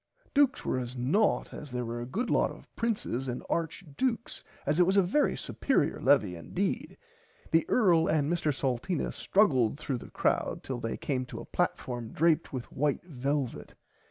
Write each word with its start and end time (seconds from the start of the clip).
Dukes 0.33 0.65
were 0.65 0.79
as 0.79 0.97
nought 0.97 1.53
as 1.53 1.69
there 1.69 1.85
were 1.85 2.01
a 2.01 2.07
good 2.07 2.31
lot 2.31 2.49
of 2.49 2.67
princes 2.75 3.27
and 3.27 3.43
Arch 3.51 3.83
Dukes 3.97 4.43
as 4.65 4.79
it 4.79 4.85
was 4.87 4.97
a 4.97 5.03
very 5.03 5.35
superier 5.35 5.99
levie 6.01 6.33
indeed. 6.35 6.97
The 7.51 7.69
earl 7.69 8.07
and 8.07 8.27
Mr 8.27 8.51
Salteena 8.51 9.13
struggled 9.13 9.77
through 9.77 9.99
the 9.99 10.09
crowd 10.09 10.61
till 10.63 10.79
they 10.79 10.97
came 10.97 11.27
to 11.27 11.39
a 11.39 11.45
platform 11.45 12.13
draped 12.13 12.51
with 12.51 12.71
white 12.71 13.03
velvit. 13.03 13.75